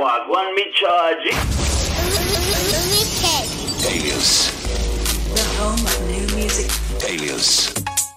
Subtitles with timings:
[0.00, 1.26] What one me charge?
[3.84, 4.50] Alias,
[5.34, 6.70] The home of new music.
[7.08, 7.48] alias,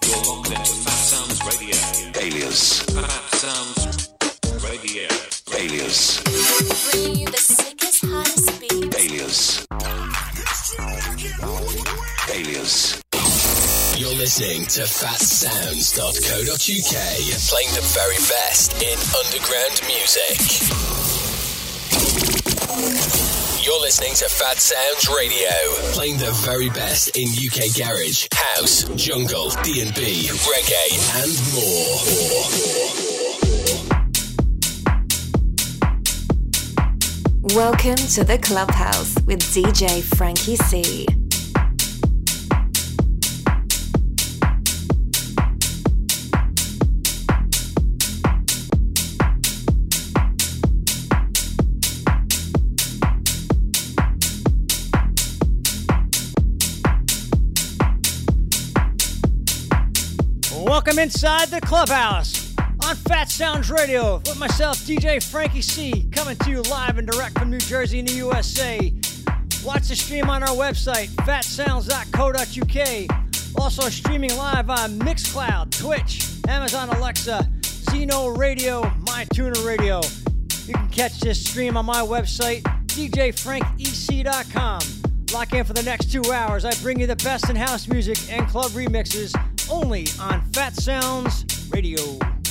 [0.06, 1.76] You're locked into Fat Sounds Radio.
[2.20, 3.80] alias, Phatsoundz
[4.64, 5.08] Radio.
[5.58, 6.00] alias,
[6.90, 8.96] Bringing you the sickest, hottest beats.
[8.96, 9.66] alias,
[12.32, 12.74] alias.
[13.98, 16.94] You're listening to phatsoundz.co.uk,
[17.50, 20.38] playing the very best in underground music.
[23.64, 25.48] You're listening to Phatsoundz Radio,
[25.92, 32.34] playing the very best in UK garage, house, jungle, D&B, reggae, and more.
[37.54, 41.23] Welcome to the Clubhouse with DJ FrankEC.
[60.86, 66.98] Welcome inside the clubhouse on Phatsoundz Radio with myself, DJ FrankEC, coming to you live
[66.98, 68.92] and direct from New Jersey in the USA.
[69.64, 73.58] Watch the stream on our website, phatsoundz.co.uk.
[73.58, 80.02] Also streaming live on Mixcloud, Twitch, Amazon Alexa, Zeno Radio, MyTuner Radio.
[80.66, 84.80] You can catch this stream on my website, djfrankec.com.
[85.32, 86.66] Lock in for the next two hours.
[86.66, 89.34] I bring you the best in house music and club remixes
[89.70, 92.43] only on Phatsoundz Radio.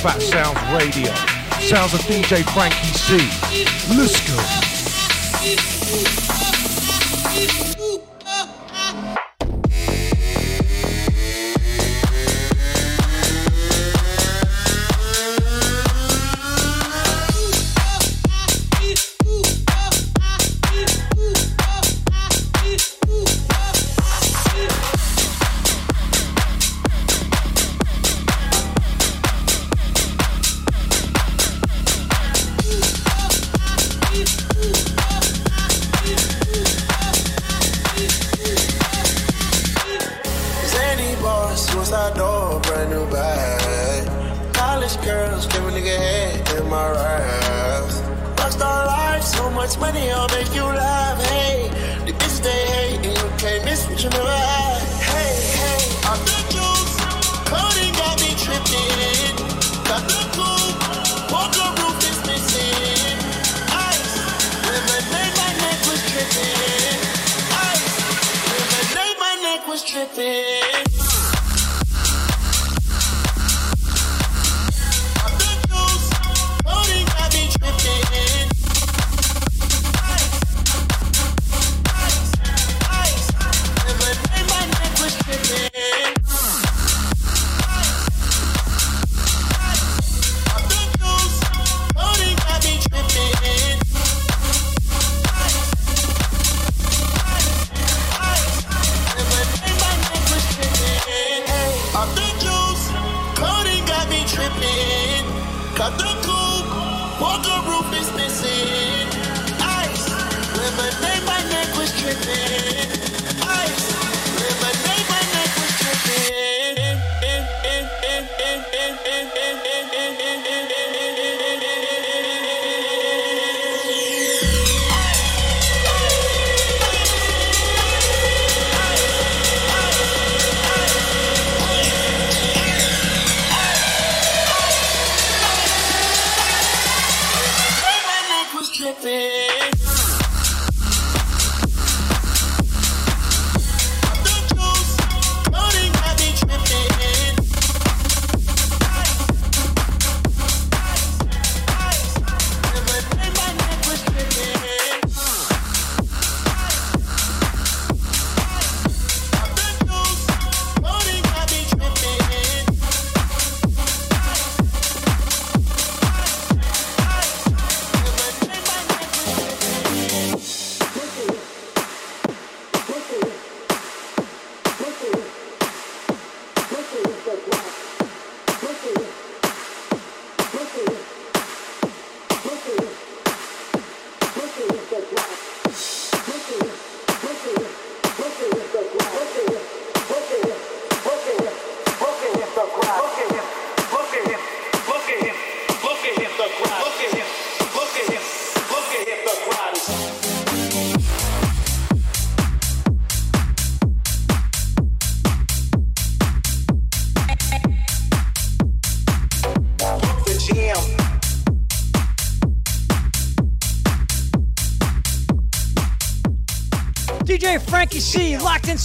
[0.00, 1.12] Phatsoundz Radio.
[1.60, 3.18] Sounds of DJ FrankEC.
[3.98, 4.18] Let's
[6.24, 6.29] go.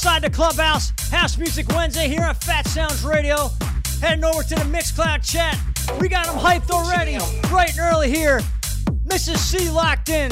[0.05, 0.93] inside the clubhouse.
[1.09, 3.49] House Music Wednesday here on Phatsoundz Radio.
[3.99, 5.57] Heading over to the Mixcloud chat.
[5.99, 7.17] We got them hyped already,
[7.49, 8.39] bright and early here.
[9.07, 9.37] Mrs.
[9.37, 10.29] C locked in.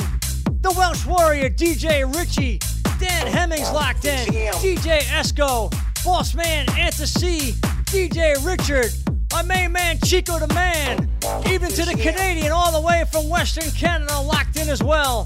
[0.61, 2.59] The Welsh Warrior DJ Richie.
[2.99, 4.27] Dan Hemmings locked in.
[4.27, 5.73] DJ Esco.
[6.05, 7.53] Boss Man Anthony.
[7.89, 8.93] DJ Richard.
[9.31, 11.09] My main man Chico the Man.
[11.49, 15.25] Even to the Canadian all the way from Western Canada locked in as well.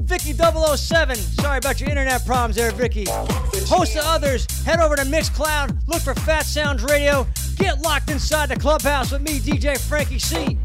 [0.00, 1.14] Vicky 007.
[1.14, 3.04] Sorry about your internet problems there, Vicky
[3.68, 7.26] host of others, head over to Mixcloud, look for Phatsoundz Radio,
[7.56, 10.58] get locked inside the clubhouse with me, DJ FrankEC.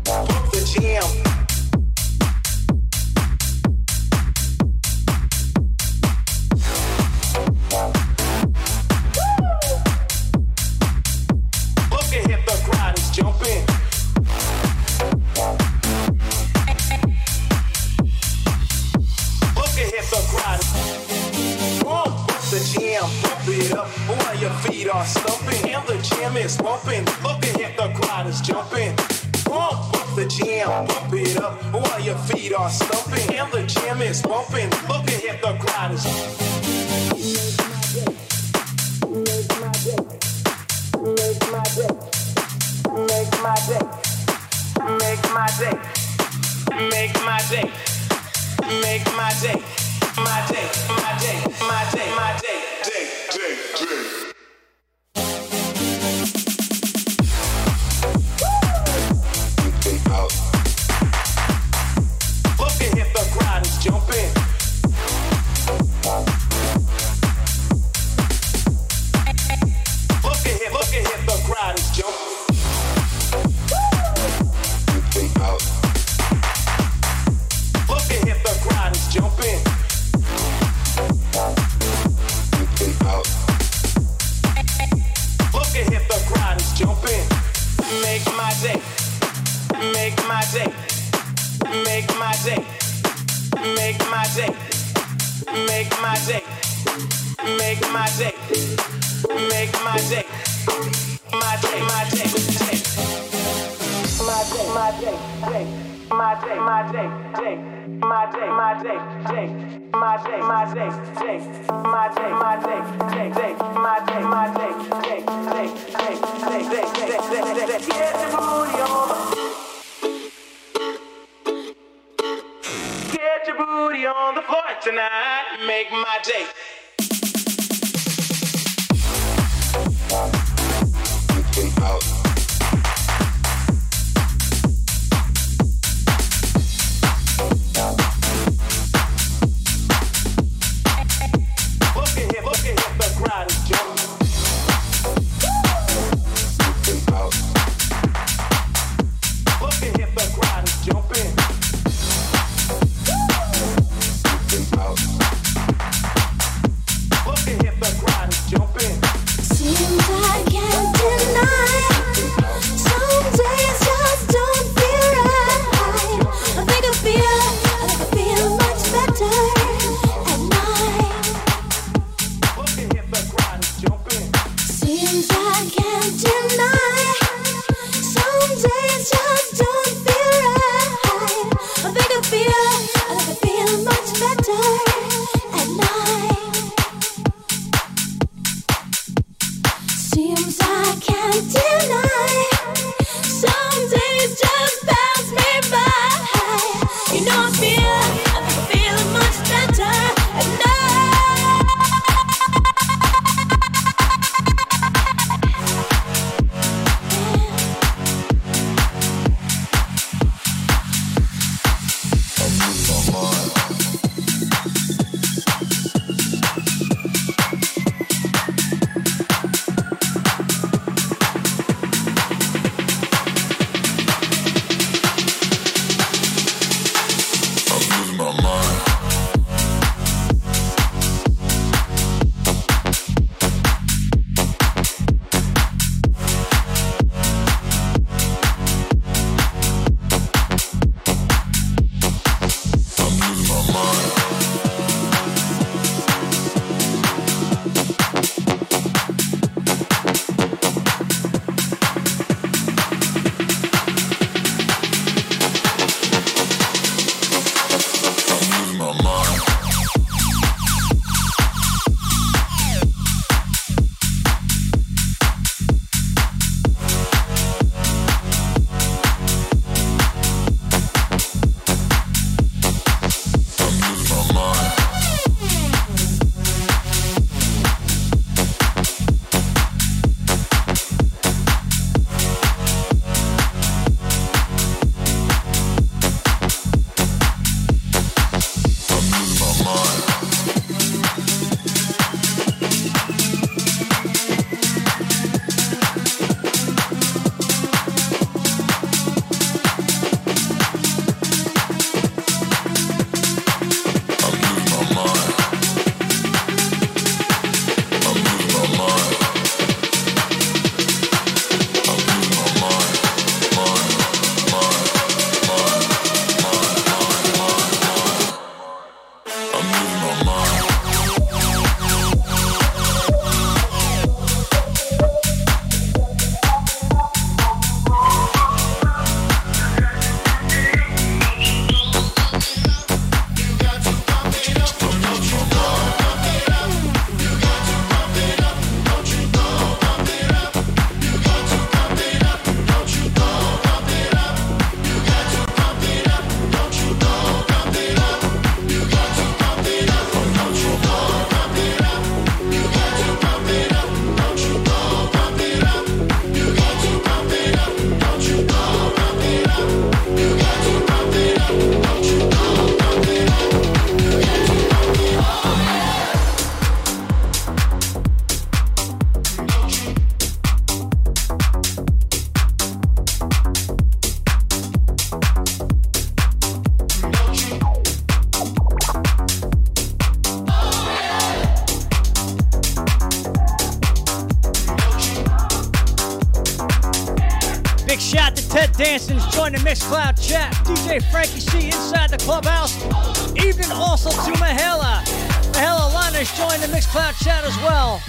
[397.15, 398.01] Chat as well.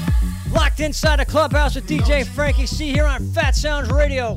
[0.52, 4.35] Locked inside the clubhouse with DJ FrankEC here on Phatsoundz Radio.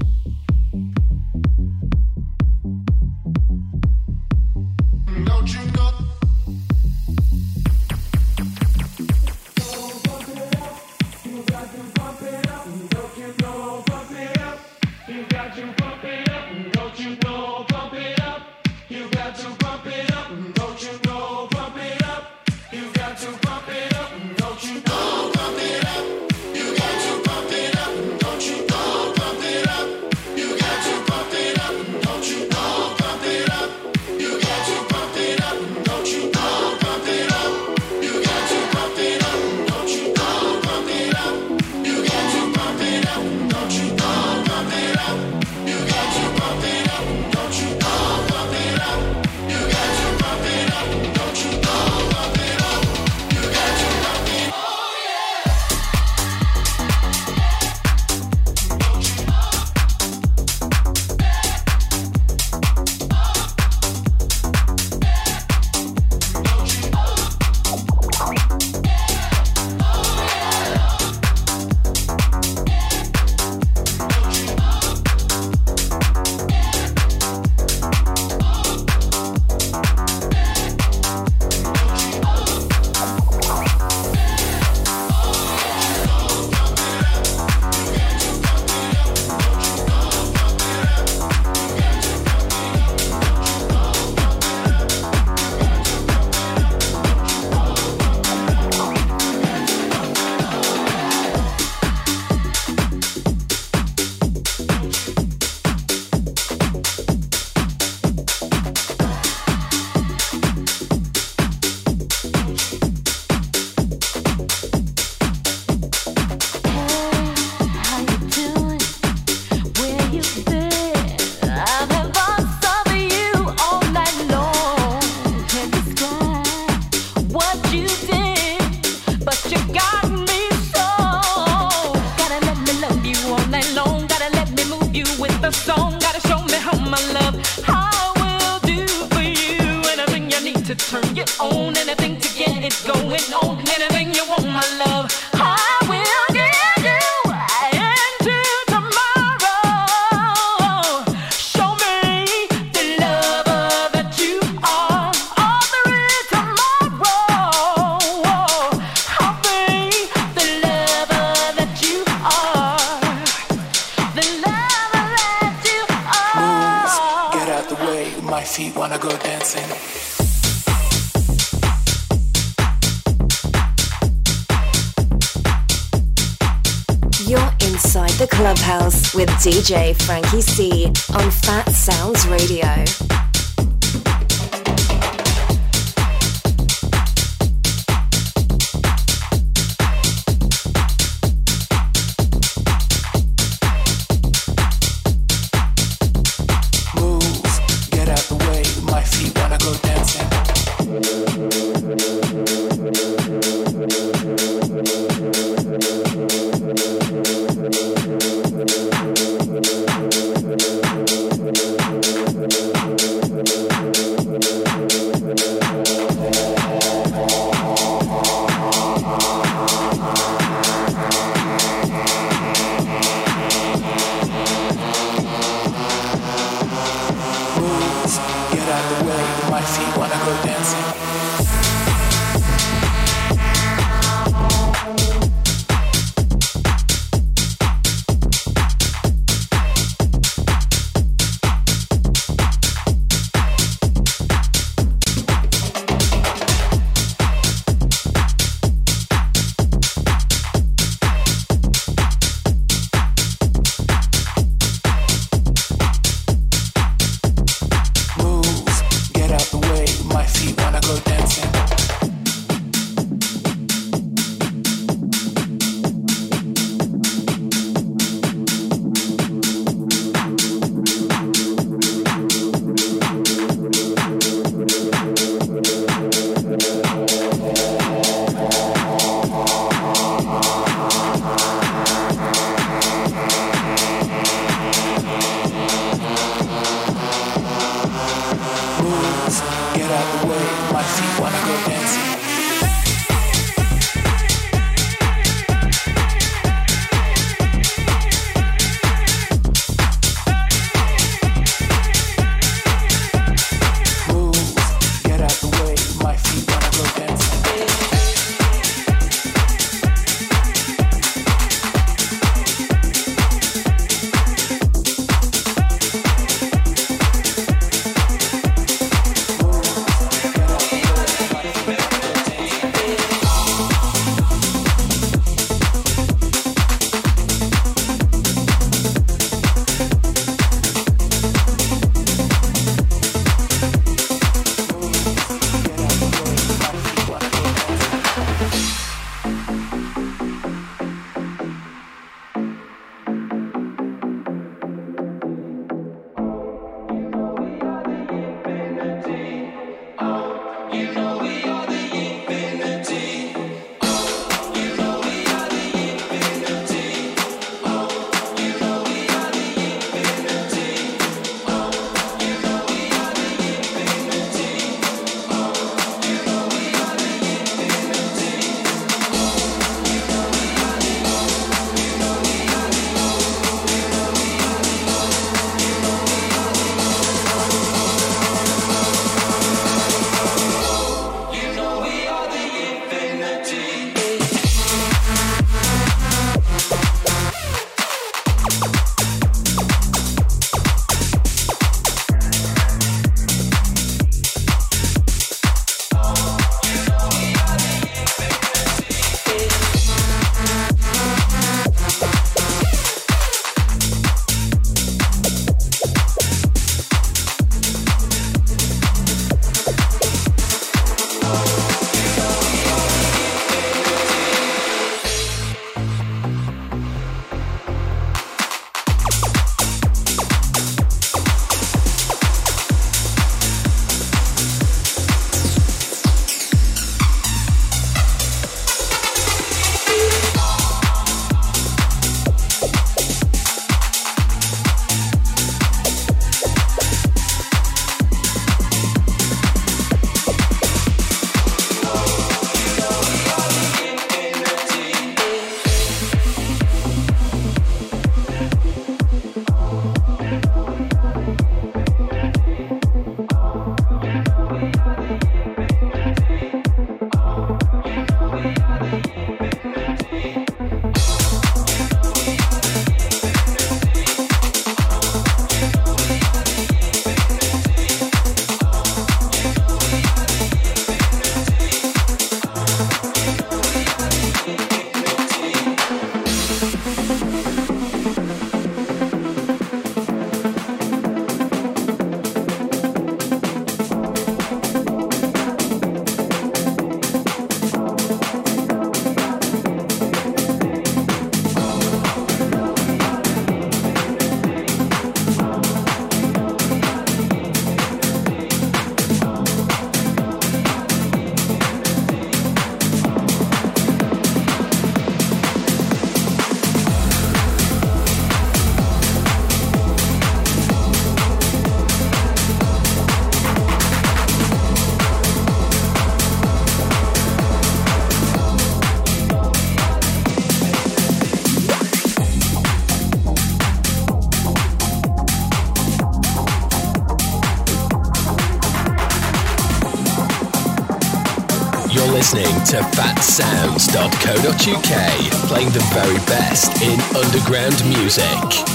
[532.72, 538.71] To phatsoundz.co.uk, playing the very best in underground music.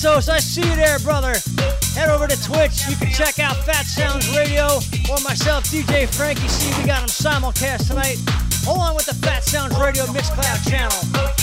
[0.00, 1.34] So I see you there, brother.
[1.94, 2.88] Head over to Twitch.
[2.88, 4.64] You can check out Phatsoundz Radio
[5.12, 6.78] or myself, DJ FrankEC.
[6.80, 8.16] We got them simulcast tonight,
[8.66, 11.39] along with the Phatsoundz Radio Mixcloud channel.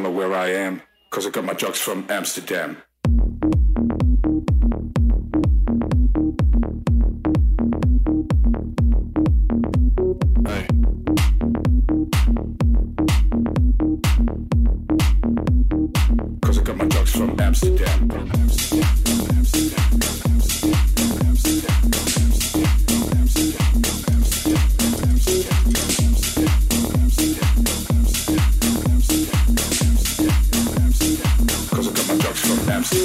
[0.00, 0.80] don't know where I am,
[1.10, 2.78] because I got my drugs from Amsterdam.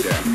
[0.05, 0.34] Yeah.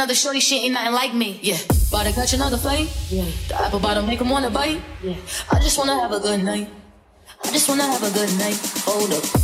[0.00, 1.38] another shorty, she ain't nothing like me.
[1.42, 1.58] Yeah.
[1.90, 2.88] About to catch another fight.
[3.10, 3.26] Yeah.
[3.48, 4.80] The apple to make him wanna bite.
[5.02, 5.14] Yeah.
[5.52, 6.70] I just wanna have a good night.
[7.44, 8.56] I just wanna have a good night.
[8.86, 9.39] Hold up.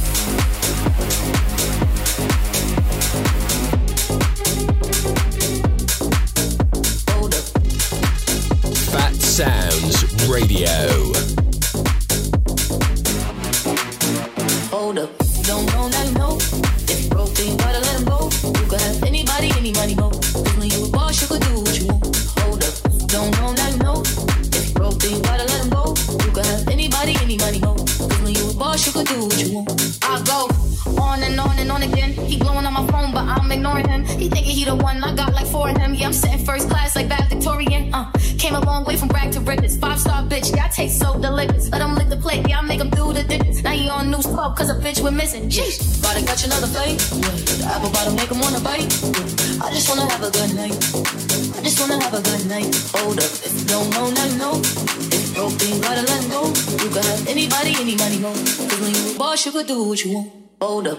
[59.36, 60.32] you sugar, do what you want.
[60.62, 60.98] Hold up.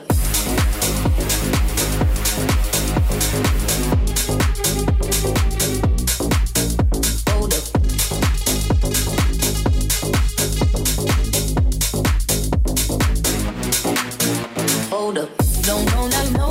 [14.91, 15.29] Hold up.
[15.63, 16.46] Don't know, now.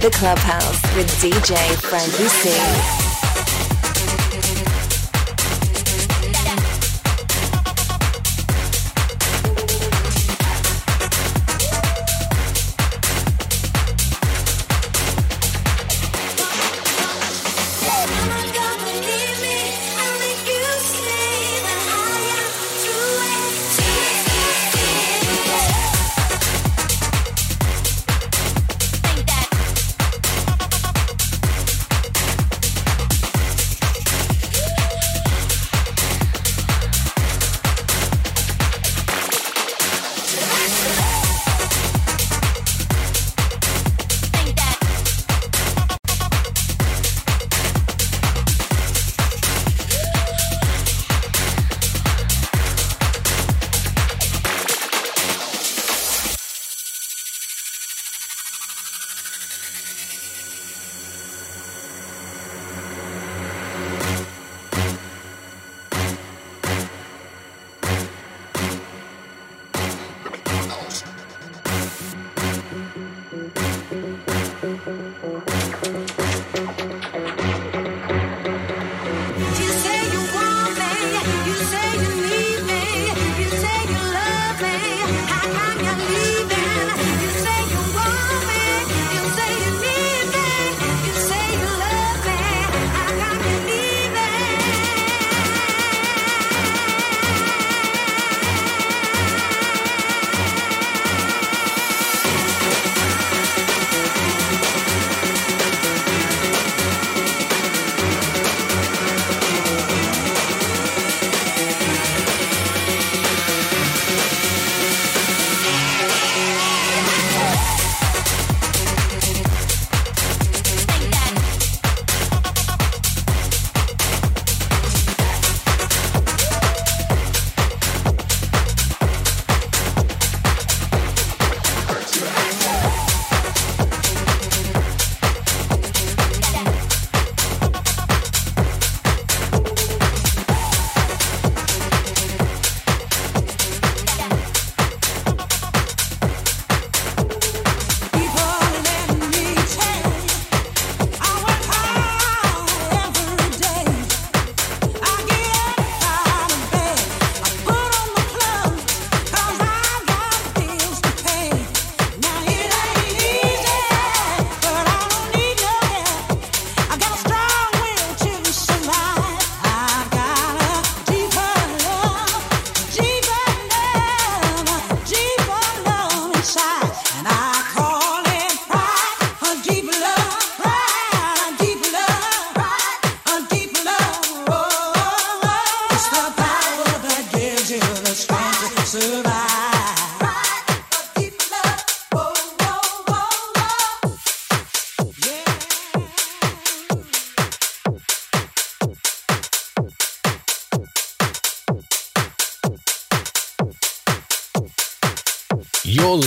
[0.00, 3.07] The clubhouse with DJ Frankie C.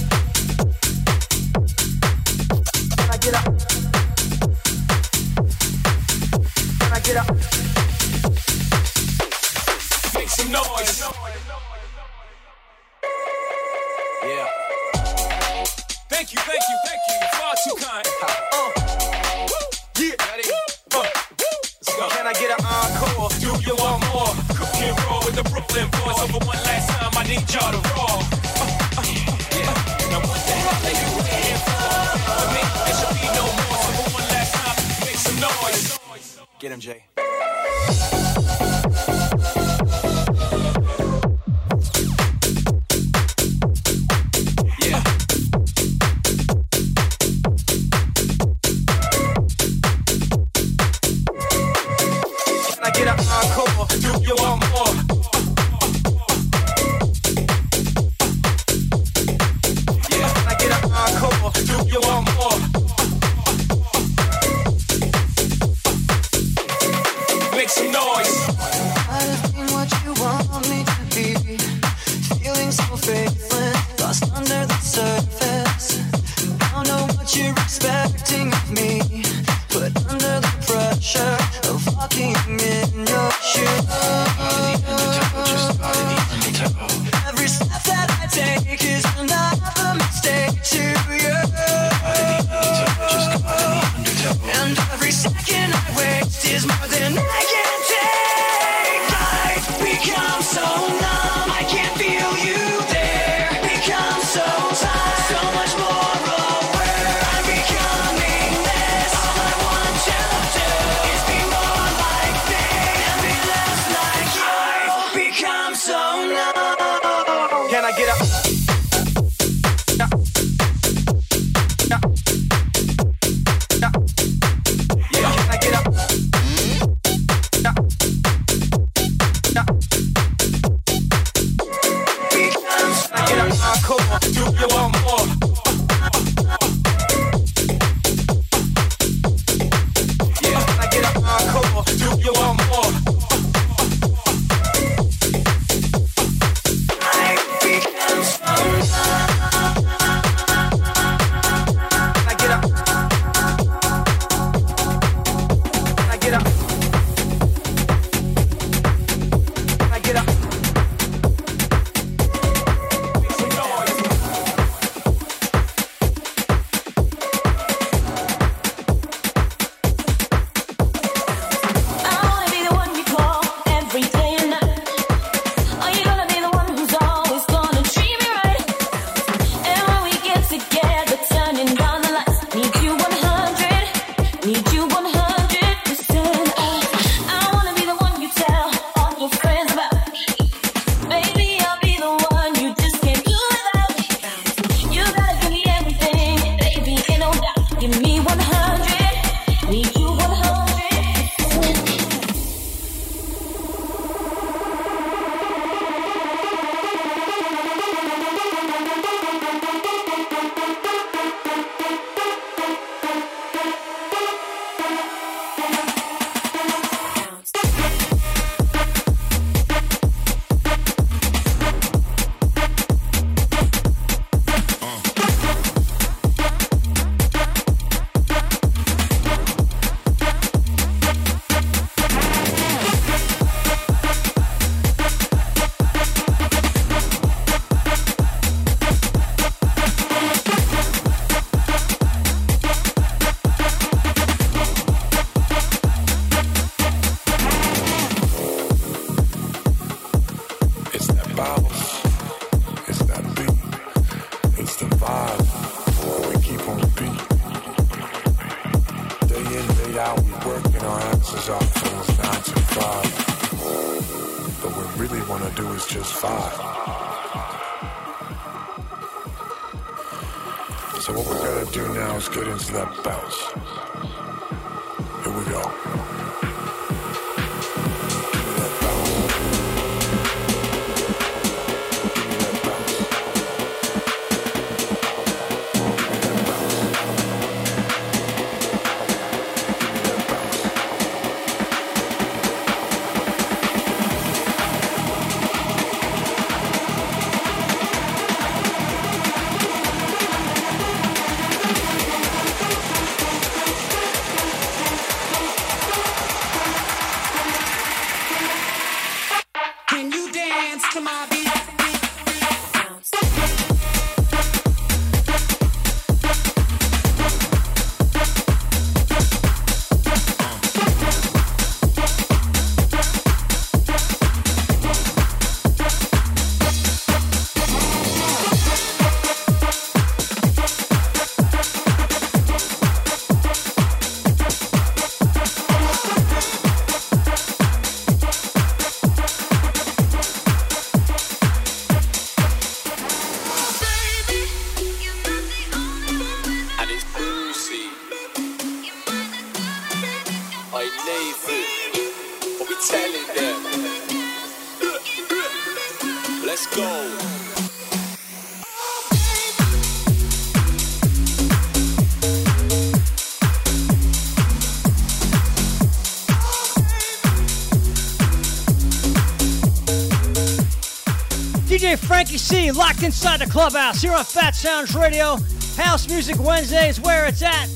[372.36, 375.38] Locked inside the clubhouse here on Phatsoundz Radio.
[375.82, 377.66] House Music Wednesday is where it's at.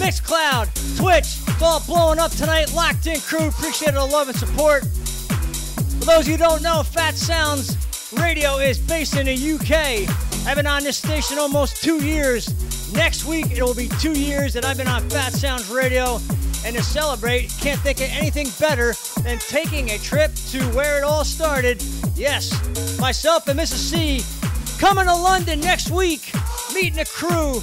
[0.00, 2.72] Mixcloud, Twitch, it's all blowing up tonight.
[2.72, 4.86] Locked in crew, appreciate the love and support.
[4.86, 7.76] For those who don't know, Phatsoundz
[8.18, 10.08] Radio is based in the UK.
[10.48, 12.48] I've been on this station almost two years.
[12.94, 16.20] Next week it will be two years that I've been on Phatsoundz Radio.
[16.64, 21.04] And to celebrate, can't think of anything better than taking a trip to where it
[21.04, 21.84] all started.
[22.16, 22.50] Yes,
[22.98, 23.90] myself and Mrs.
[23.90, 26.32] C coming to London next week,
[26.74, 27.60] meeting the crew.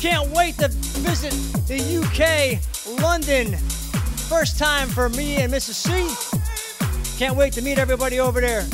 [0.00, 1.32] Can't wait to visit
[1.66, 2.60] the UK,
[3.00, 3.56] London.
[4.28, 5.74] First time for me and Mrs.
[5.74, 7.18] C.
[7.18, 8.66] Can't wait to meet everybody over there.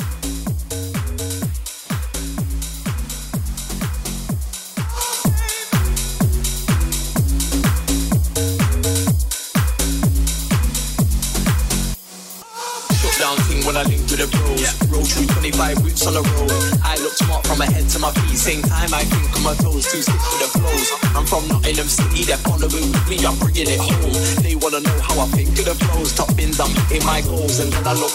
[13.69, 14.65] When I link with the bros.
[14.89, 16.49] Roll through 25 boots on the road.
[16.81, 18.33] I look smart from my head to my feet.
[18.33, 19.85] Same time I think on my toes.
[19.85, 20.89] Too stick with the flows.
[21.13, 22.25] I'm from Nottingham City.
[22.25, 23.21] They're following with me.
[23.21, 24.09] I'm bringing it home.
[24.41, 26.17] They wanna know how I think of the flows.
[26.17, 27.61] Top bins, I'm hitting my goals.
[27.61, 28.09] And then I look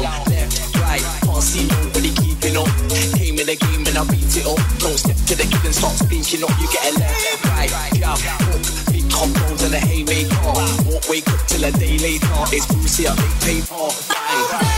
[0.00, 1.04] down, left, right.
[1.28, 2.72] Can't see nobody keeping up.
[3.20, 4.60] Came in the game and I beat it up.
[4.80, 6.56] Don't step to the kid and start speaking up.
[6.56, 7.68] You get a left, right,
[8.00, 8.16] jab,
[8.48, 8.64] hook.
[8.88, 10.40] Big combos and a haymaker.
[10.88, 12.32] Won't wake up till a day later.
[12.48, 13.92] It's Brucey, I make paper.
[14.08, 14.69] Bang.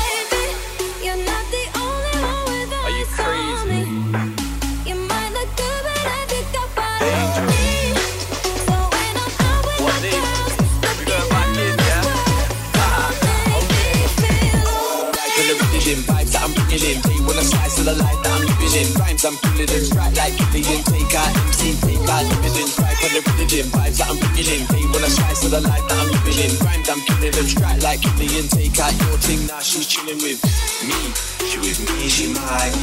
[17.82, 18.88] Wanna the life that I'm living in.
[18.94, 20.82] Rhymes I'm pulling in, right like Killian.
[20.86, 22.78] Take out MC, take out dividends.
[22.78, 24.62] Right on the rhythm, vibes that I'm bringing in.
[24.70, 26.52] They wanna slice of the life that I'm living in.
[26.62, 28.46] Rhymes I'm killing them, strike like Killian.
[28.48, 30.40] Take out your thing, now she's chilling with
[30.86, 30.98] me.
[31.42, 32.74] She with me, she mine.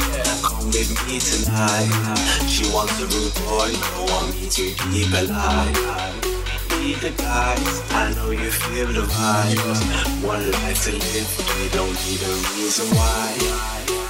[0.44, 1.88] Come with me tonight.
[2.44, 6.30] She wants a rude boy, don't want me to keep alive.
[6.80, 10.24] The guys, I know you feel the vibe.
[10.24, 14.09] One life to live, we don't need a reason why.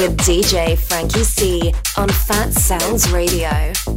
[0.00, 3.89] With DJ FrankEC on Phatsoundz Radio.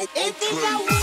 [0.00, 0.97] It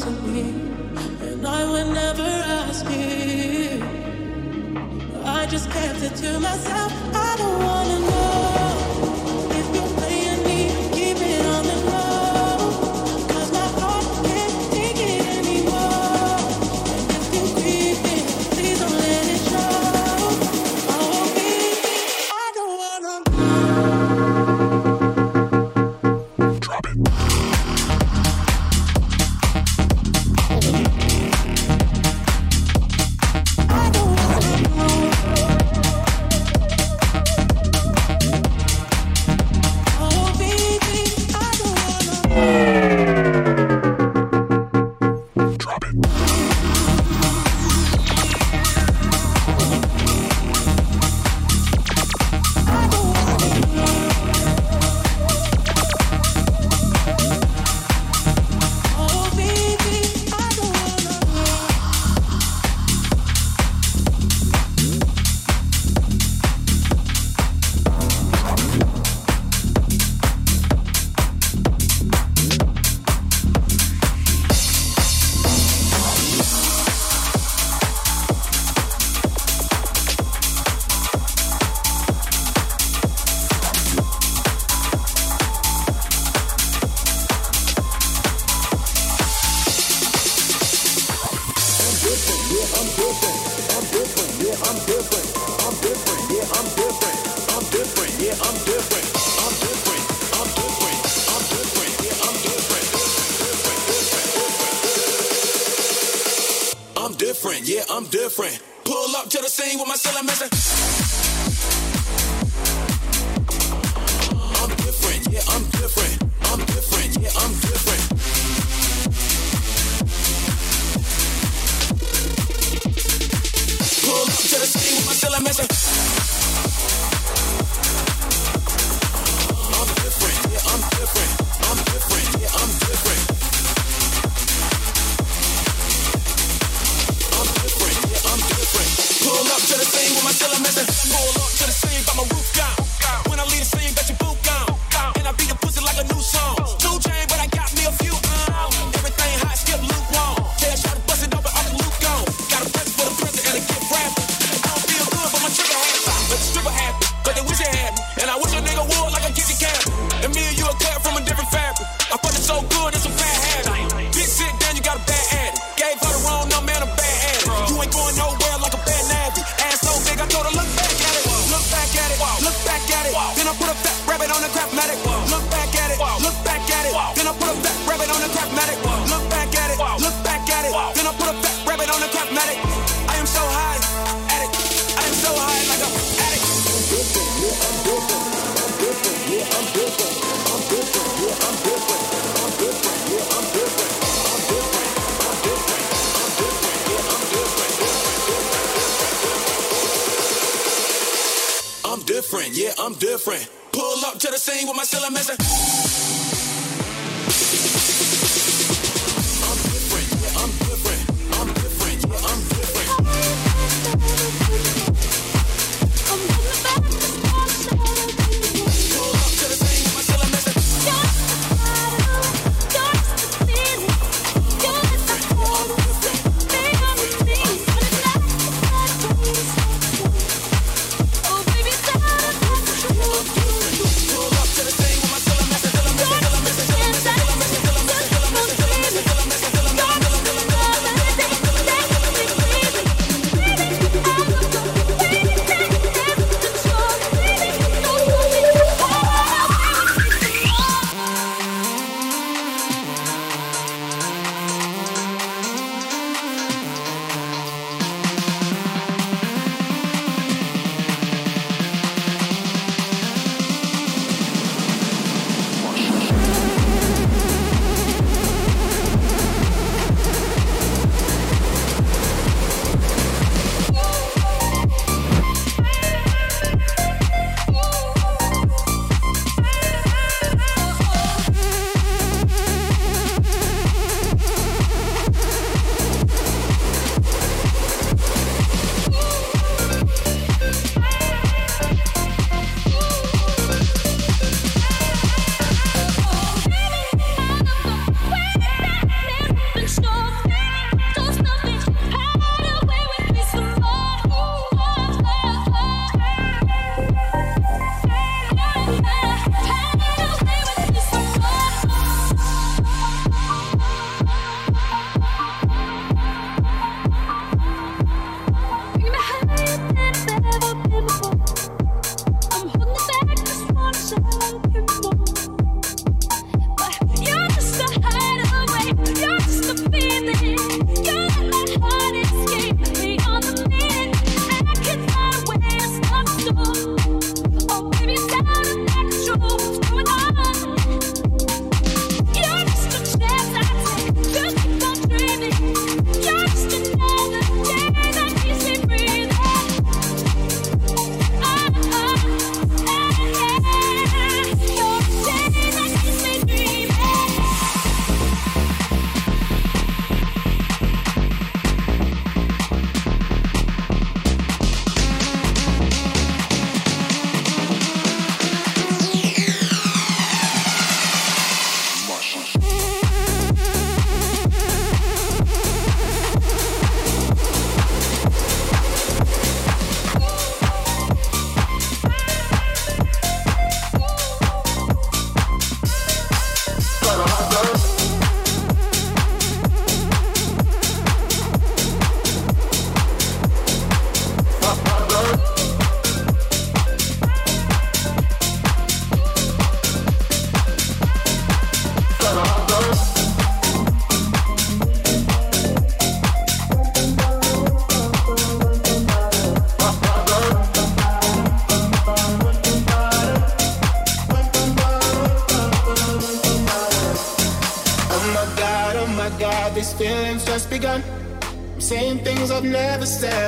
[0.00, 3.84] and I would never ask you.
[5.22, 6.92] I just kept it to myself.
[7.14, 7.81] I don't want.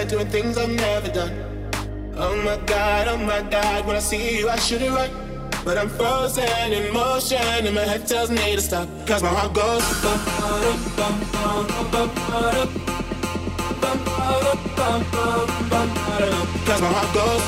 [0.09, 1.33] Doing things I've never done.
[2.17, 5.11] Oh my God, oh my God, when I see you, I should it right.
[5.65, 8.89] But I'm frozen in motion, and my head tells me to stop.
[9.07, 9.83] Cause my heart goes.
[16.67, 17.43] Cause my heart goes.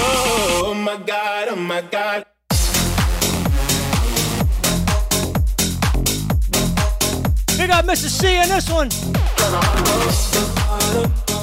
[0.00, 2.37] Oh my God, oh my God.
[7.68, 8.08] Big up Mr.
[8.08, 8.90] C on this one.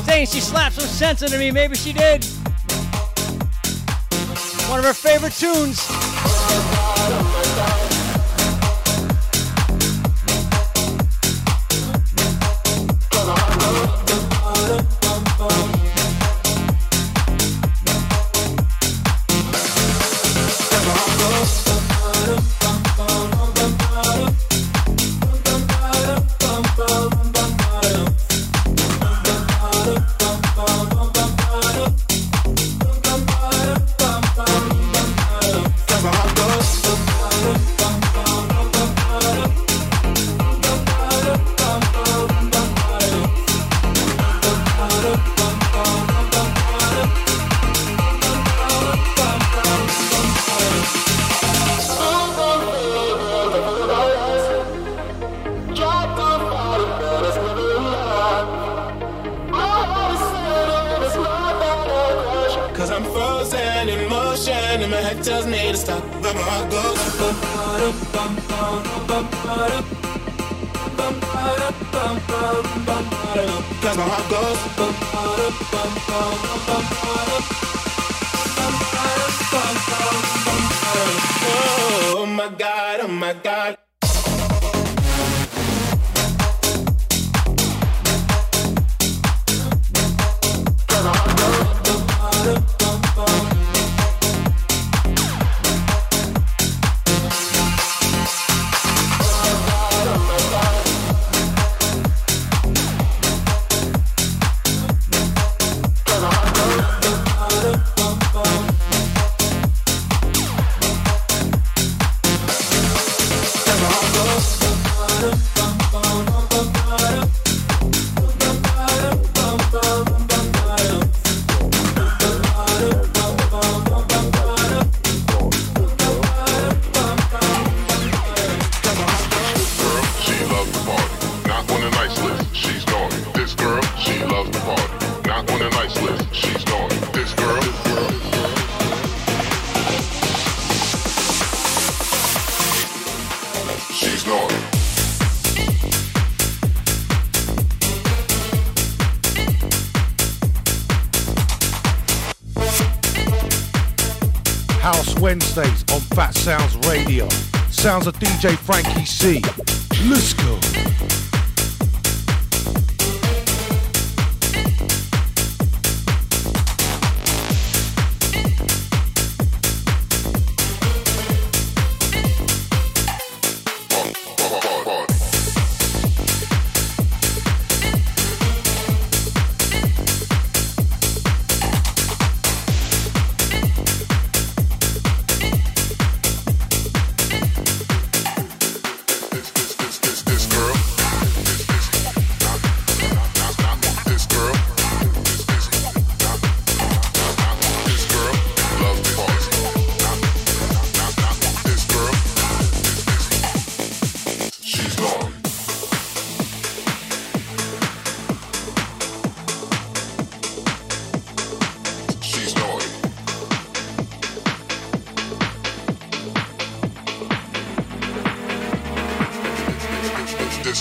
[0.06, 1.52] Saying she slapped some sense into me.
[1.52, 2.26] Maybe she did.
[4.68, 5.86] One of her favorite tunes.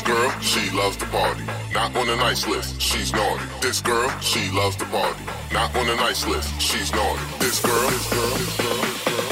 [0.05, 1.45] Girl, she loves the party.
[1.73, 3.45] Not on the nice list, she's naughty.
[3.61, 5.25] This girl, she loves the party.
[5.53, 7.23] Not on the nice list, she's naughty.
[7.41, 9.24] This girl, this girl, this girl, this girl.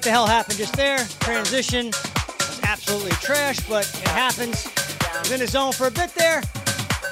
[0.00, 0.96] What the hell happened just there.
[1.20, 4.66] Transition was absolutely trash, but it happens.
[5.18, 6.40] Was in the zone for a bit there.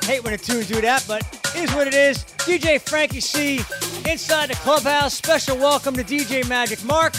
[0.05, 1.21] Hate when the tunes do that, but
[1.55, 2.25] is what it is.
[2.49, 5.13] DJ FrankEC inside the clubhouse.
[5.13, 7.13] Special welcome to DJ Magic Mark.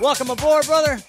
[0.00, 1.00] Welcome aboard, brother.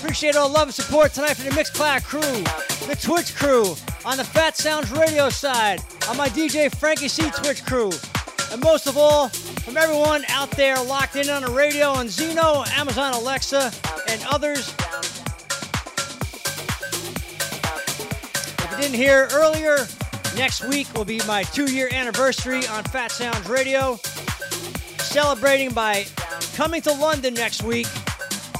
[0.00, 2.42] Appreciate all love and support tonight from the Mixcloud crew,
[2.88, 7.92] the Twitch crew, on the Phatsoundz radio side, on my DJ FrankEC Twitch crew,
[8.50, 9.30] and most of all,
[9.62, 13.72] from everyone out there locked in on the radio on Zeno, Amazon Alexa,
[14.08, 14.74] and others.
[18.58, 19.86] If you didn't hear earlier,
[20.36, 24.00] next week will be my two year anniversary on Phatsoundz Radio.
[24.98, 26.06] Celebrating by
[26.54, 27.86] coming to London next week.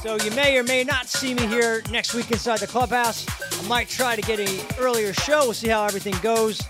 [0.01, 3.25] So you may or may not see me here next week inside the clubhouse.
[3.41, 5.45] I might try to get an earlier show.
[5.45, 6.61] We'll see how everything goes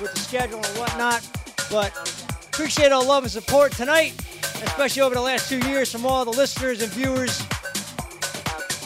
[0.00, 1.26] with the schedule and whatnot.
[1.70, 1.92] But
[2.58, 4.12] appreciate all love and support tonight,
[4.64, 7.40] especially over the last two years from all the listeners and viewers.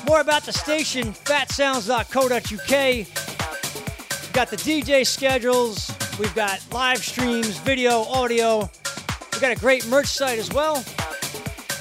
[0.06, 2.96] More about the station, phatsoundz.co.uk.
[4.20, 8.68] We've got the DJ schedules, we've got live streams, video, audio.
[9.32, 10.84] We've got a great merch site as well.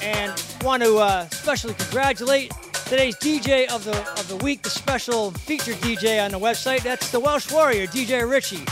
[0.00, 0.32] And
[0.62, 2.54] want to uh, especially congratulate
[2.86, 6.82] today's DJ of the of the week, the special featured DJ on the website.
[6.82, 8.64] That's the Welsh Warrior, DJ Richie,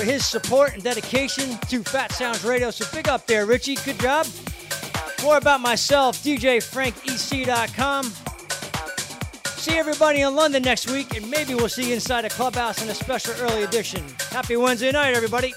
[0.00, 2.70] for his support and dedication to Phatsoundz Radio.
[2.70, 3.74] So big up there, Richie.
[3.74, 4.26] Good job.
[5.22, 8.04] More about myself, DJFrankEC.com.
[9.44, 12.88] See everybody in London next week, and maybe we'll see you inside a clubhouse in
[12.88, 14.02] a special early edition.
[14.30, 15.52] Happy Wednesday night, everybody.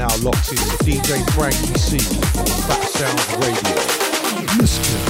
[0.00, 2.00] now locked in to DJ FrankEC.
[2.66, 4.56] Back Sound radio.
[4.56, 5.09] Mystery.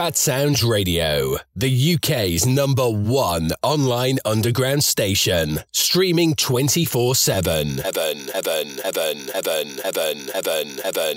[0.07, 7.79] Phatsoundz Radio, the UK's number one online underground station, streaming 24 7.
[7.79, 10.97] Heaven, heaven, heaven, heaven, heaven, heaven, heaven.